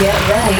[0.00, 0.56] Get ready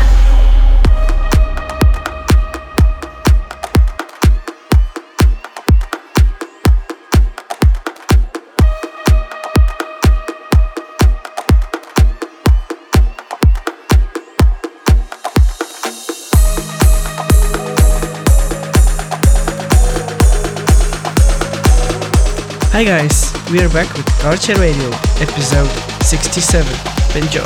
[23.51, 25.71] We are back with Cartier Radio, episode
[26.03, 26.69] 67.
[27.17, 27.43] Enjoy.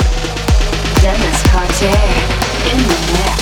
[1.00, 1.94] Dennis Cartier
[2.72, 3.41] in the mix.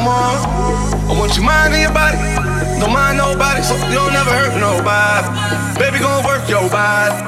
[0.00, 2.16] Come on, I want you minding your body.
[2.80, 5.28] Don't mind nobody, so you don't never hurt nobody.
[5.78, 7.20] Baby, gon' work your body,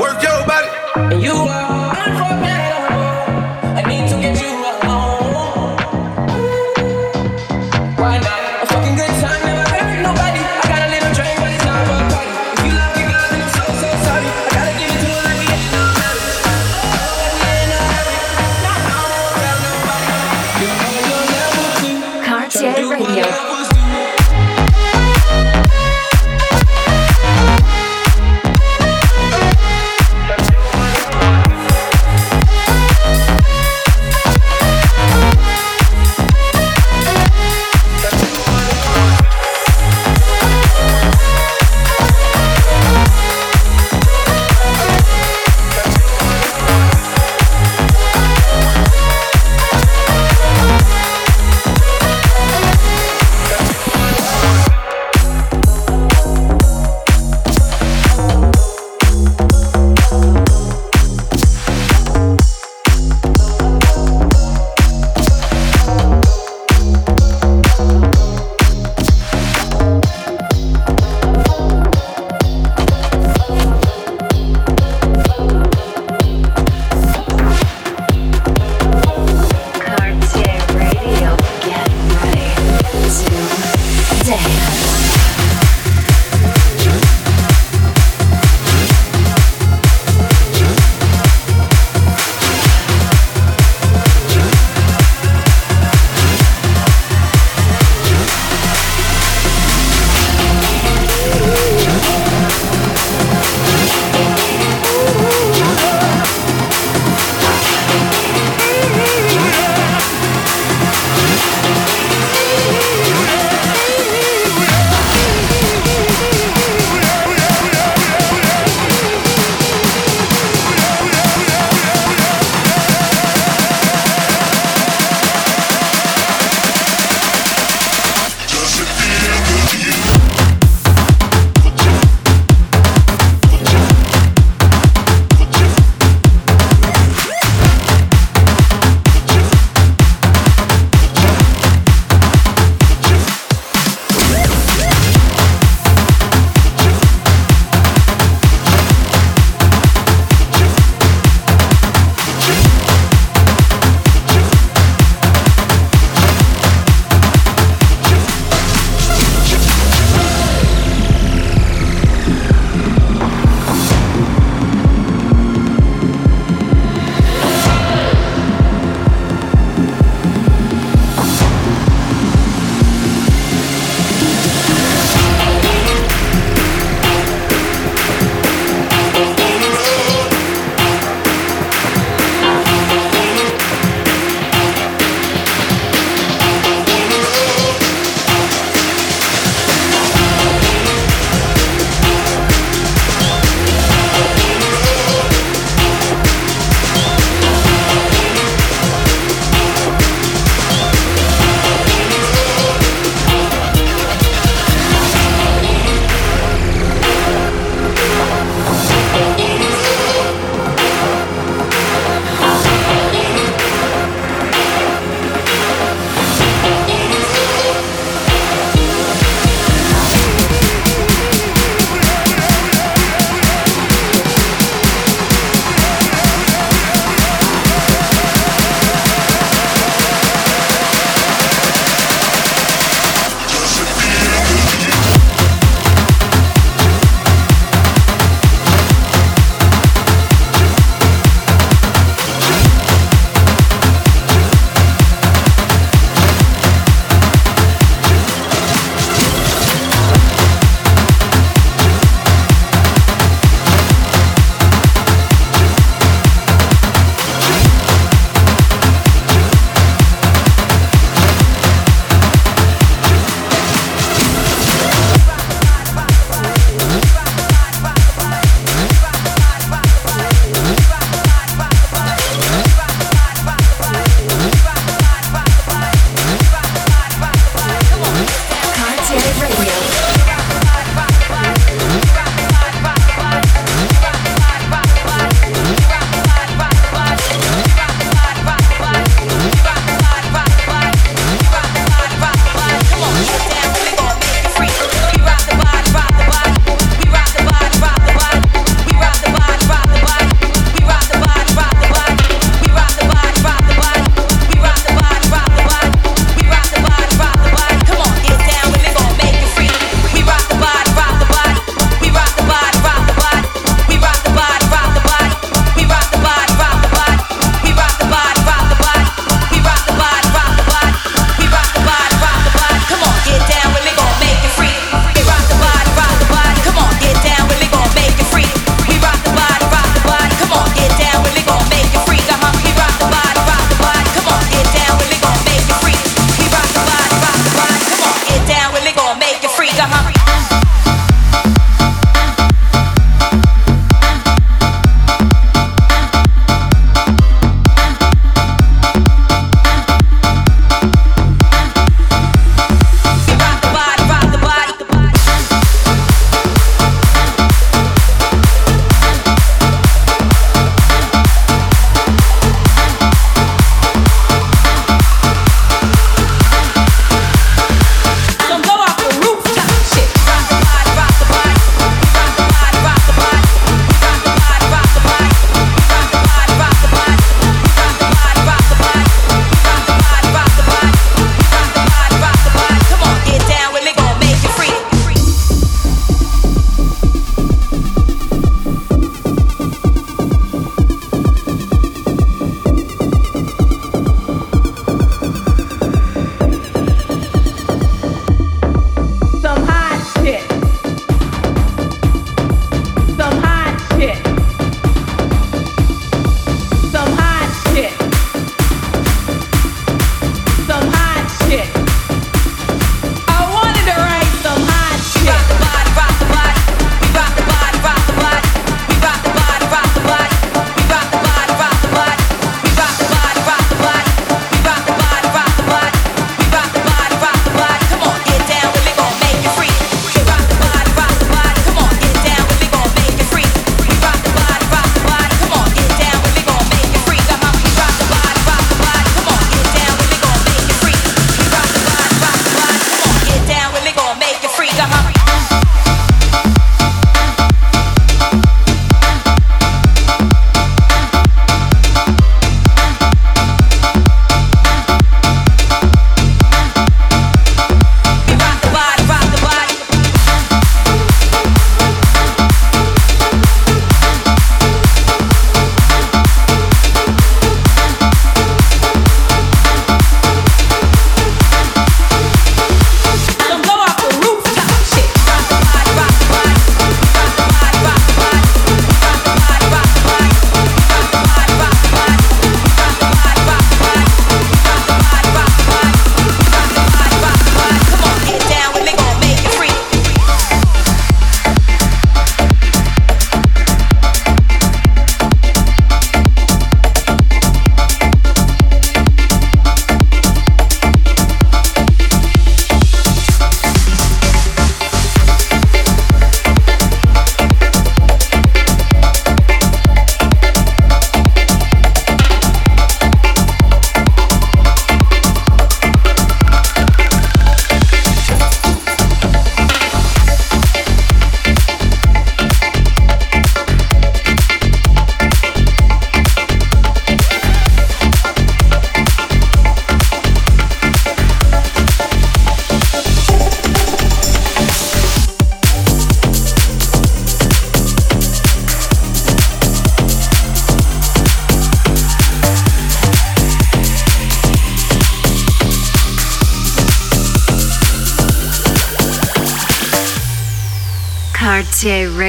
[0.00, 0.68] work your body.
[1.12, 2.49] And you are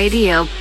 [0.01, 0.60] Radio.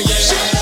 [0.00, 0.57] yeah.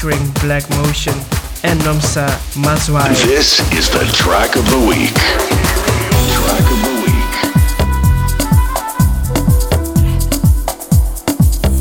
[0.00, 1.12] Featuring Black Motion
[1.62, 3.08] and Nomsa Mazwai.
[3.26, 5.12] This is the track of the week.
[6.32, 7.32] Track of the week.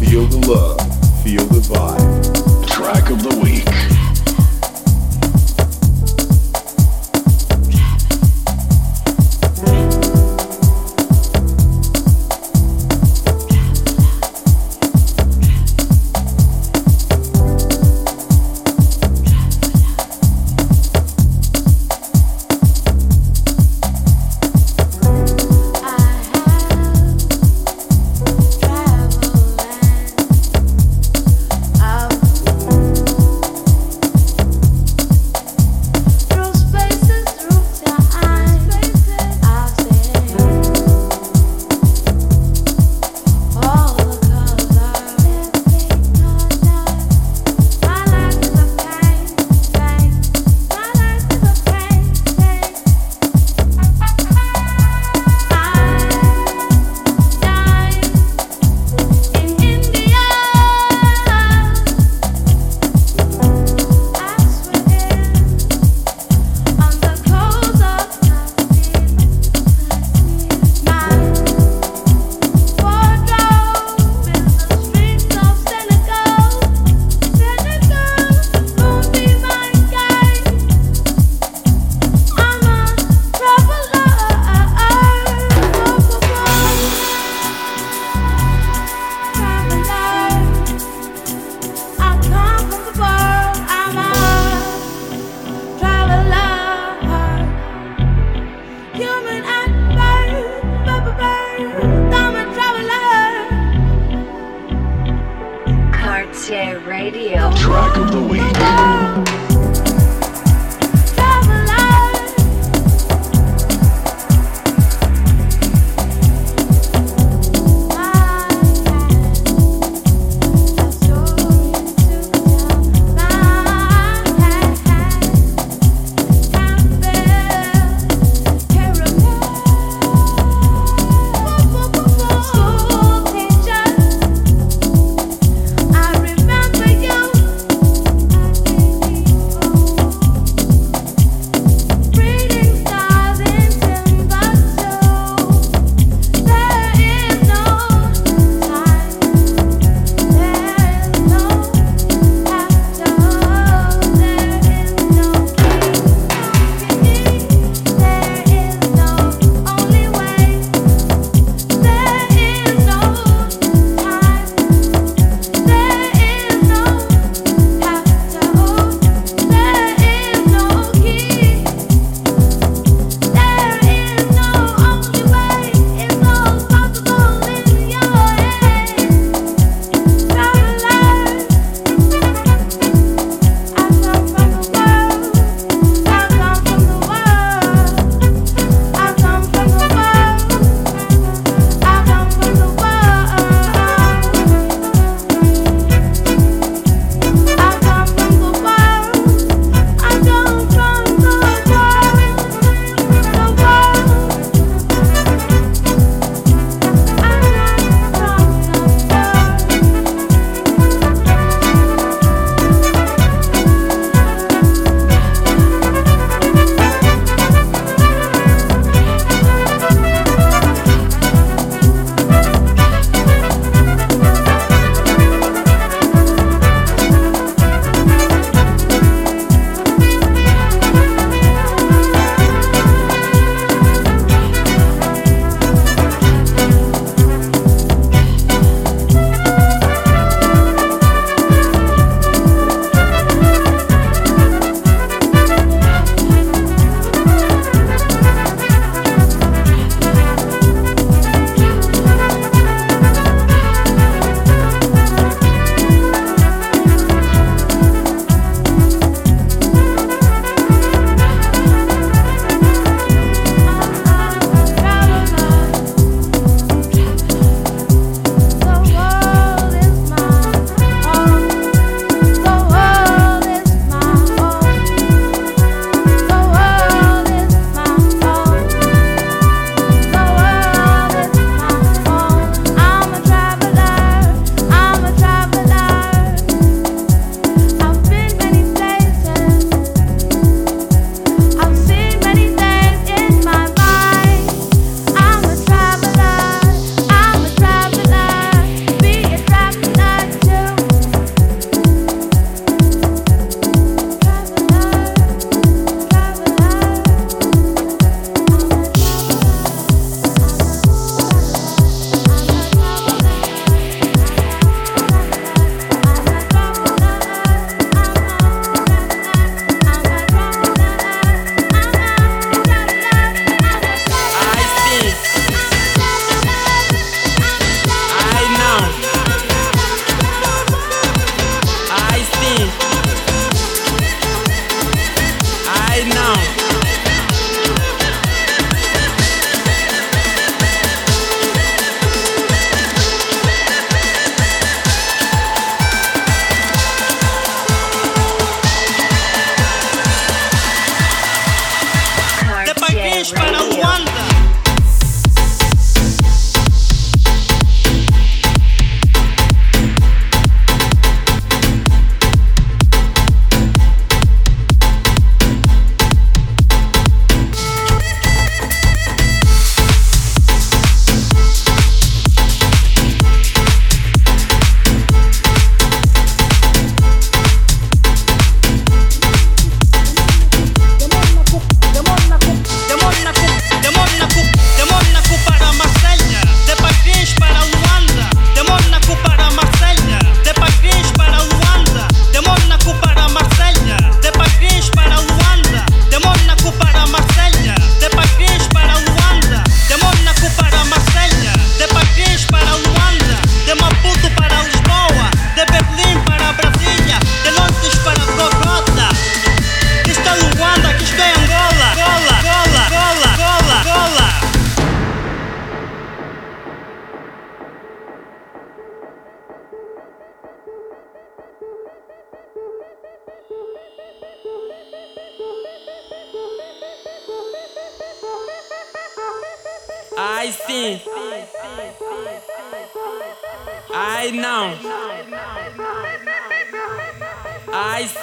[0.09, 0.78] Feel the love,
[107.11, 107.51] Radio.
[107.55, 108.98] Track of the Week.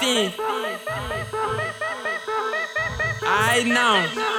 [0.06, 0.32] I sim.
[3.24, 4.35] I não.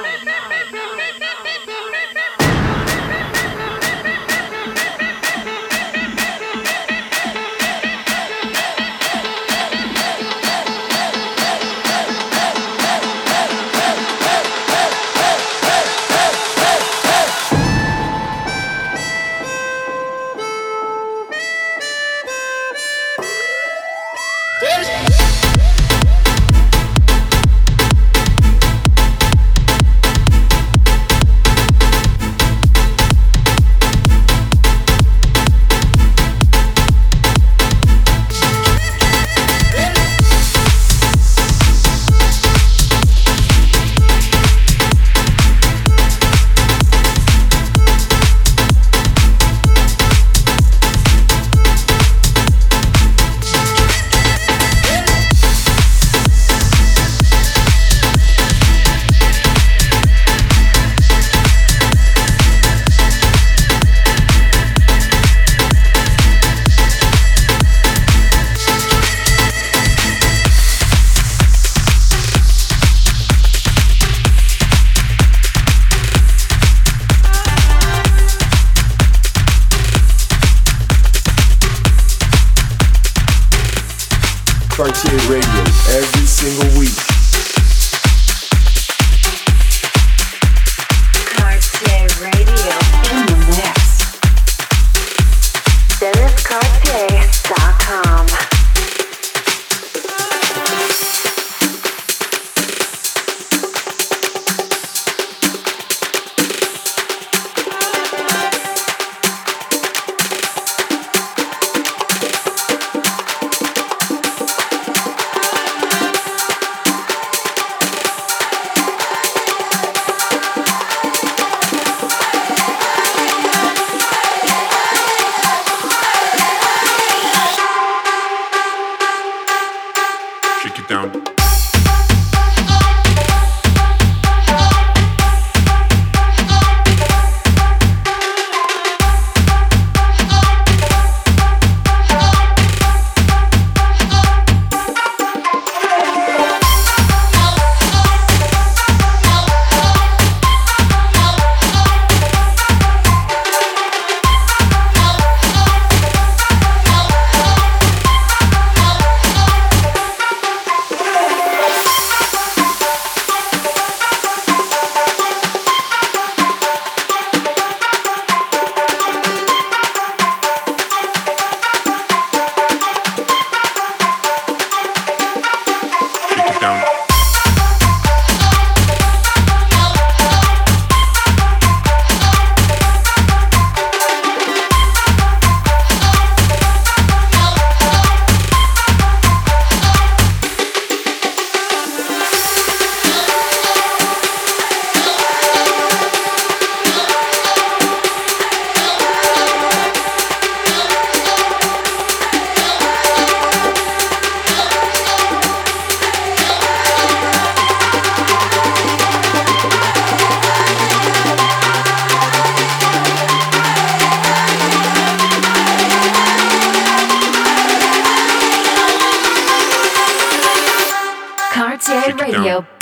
[221.58, 222.77] Cartier Radio.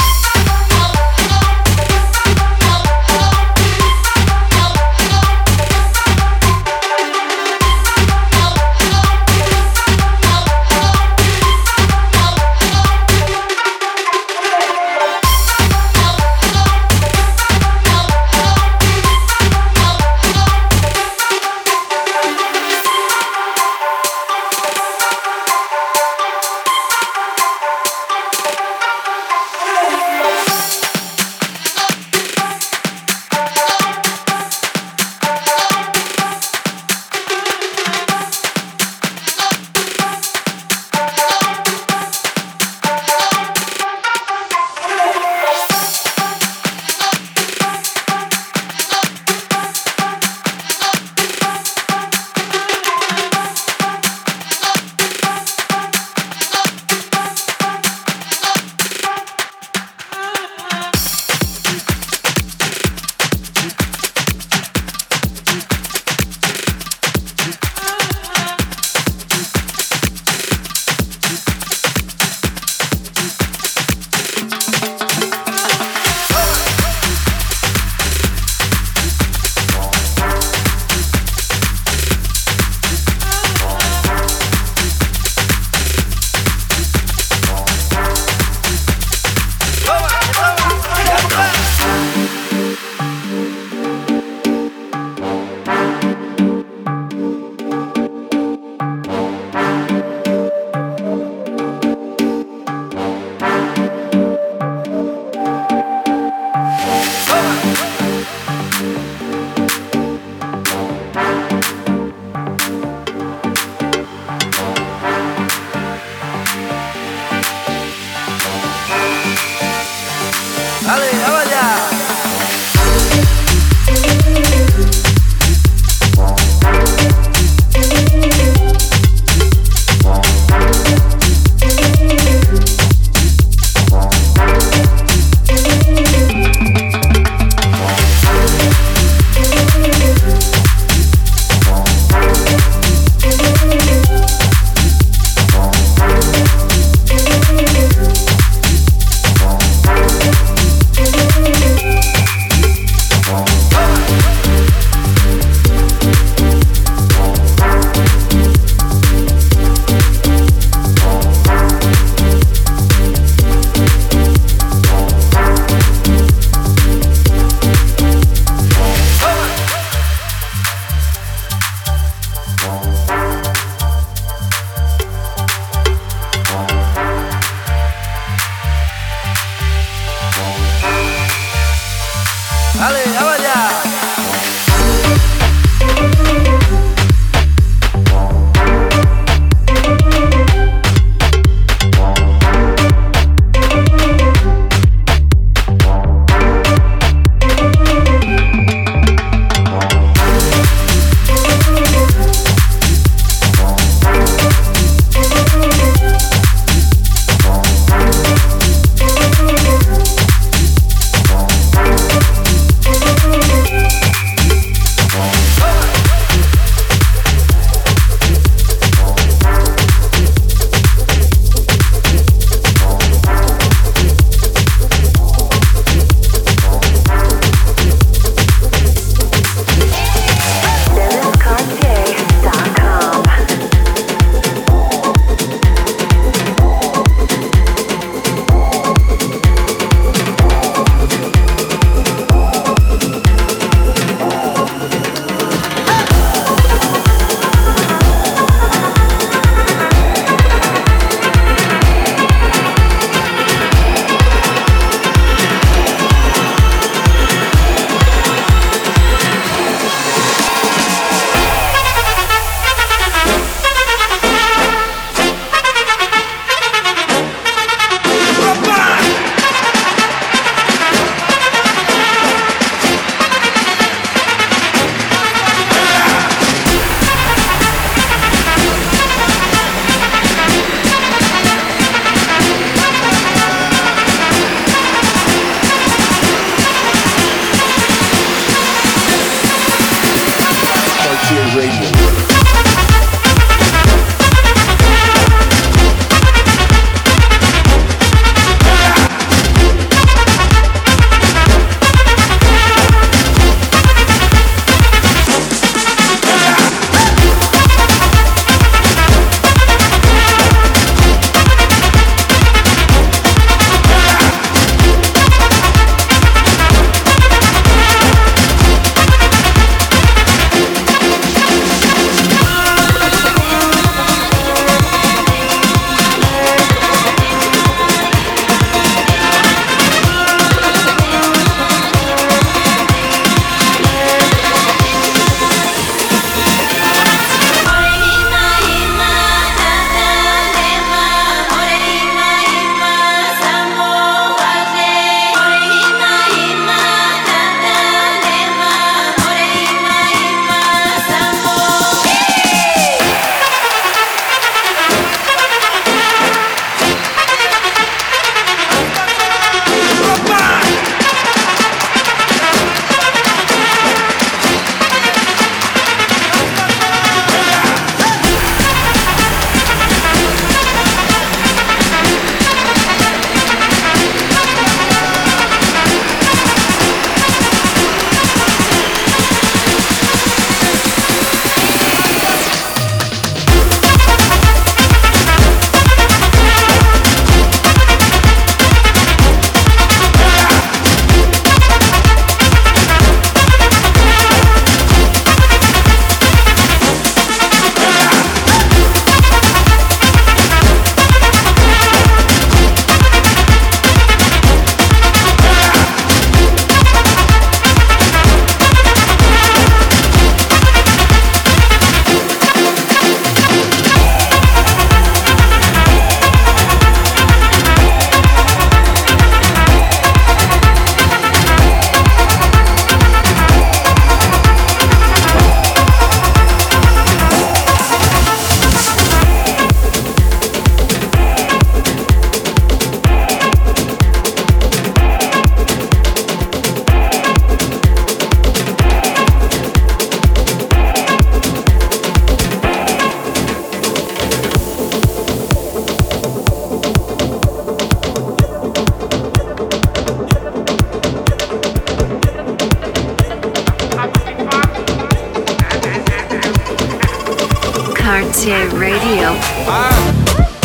[458.47, 459.35] DJ Radio.
[459.67, 459.91] Ah,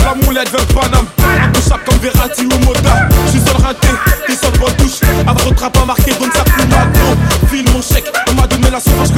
[0.04, 1.08] la moulette vers Paname,
[1.44, 3.10] intouchable comme Verratti ou Moda.
[3.26, 3.88] Je suis seul raté,
[4.30, 5.00] et seul bonne touche.
[5.26, 8.80] Avant de pas marqué, donne sa plume à File mon chèque, on m'a donné la
[8.80, 9.11] sauce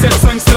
[0.00, 0.56] Set signs till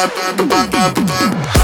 [0.00, 1.59] bop bop bop bop bop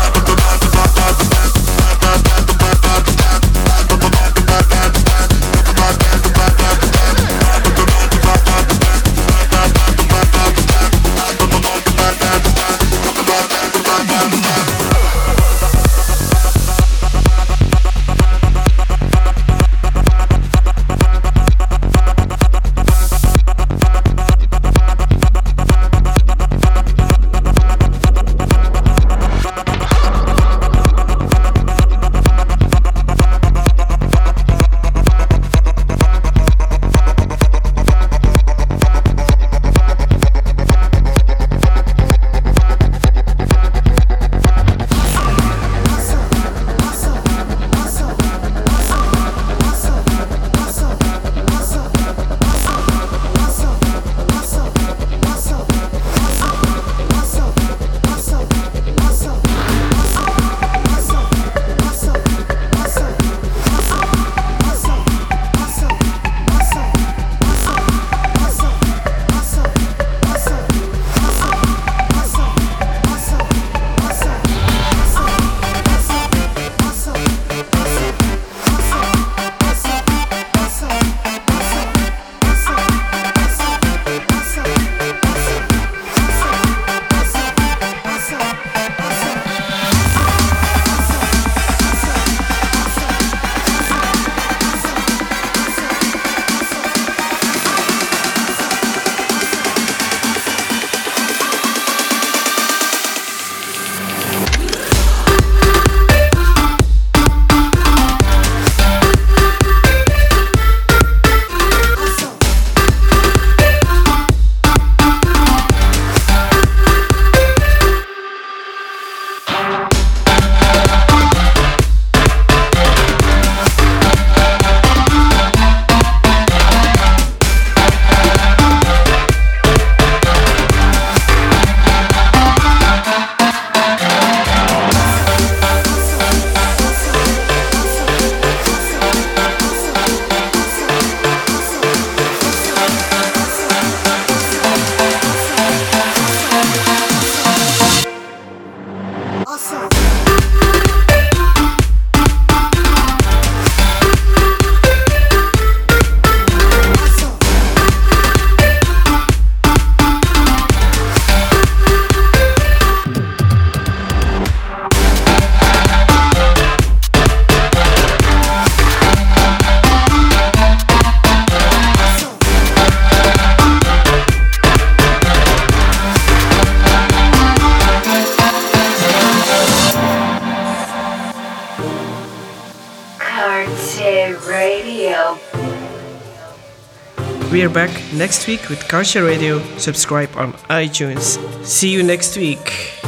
[188.17, 189.61] next week with Cartier Radio.
[189.79, 191.39] Subscribe on iTunes.
[191.65, 192.99] See you next week.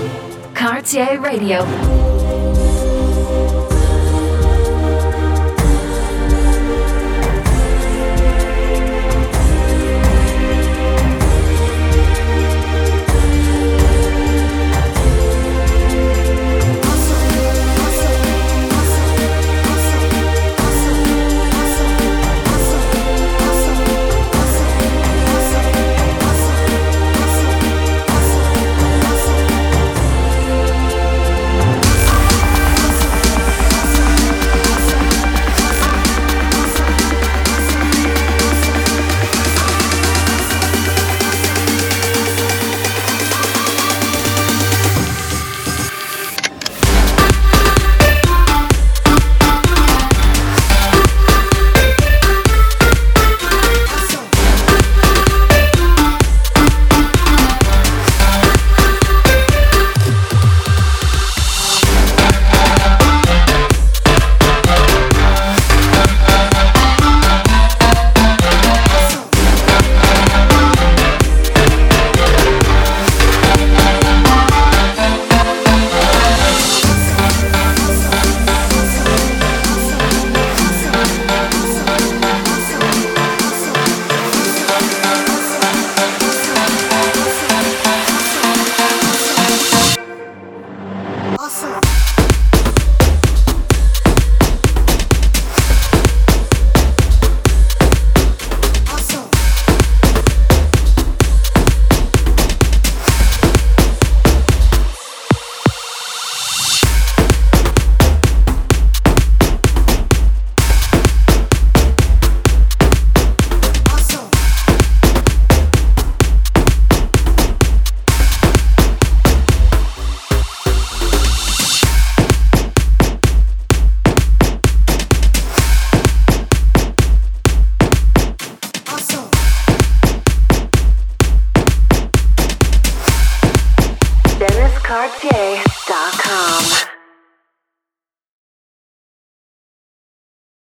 [0.54, 1.97] Cartier Radio.